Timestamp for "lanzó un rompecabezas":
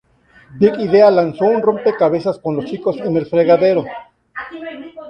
1.11-2.39